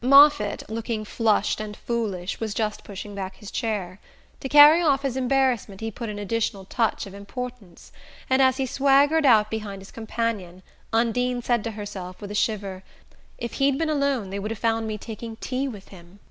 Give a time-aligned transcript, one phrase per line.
[0.03, 3.99] Moffatt, looking flushed and foolish, was just pushing back his chair.
[4.39, 7.91] To carry off his embarrassment he put an additional touch of importance;
[8.27, 12.81] and as he swaggered out behind his companion, Undine said to herself, with a shiver:
[13.37, 16.19] "If he'd been alone they would have found me taking tea with him."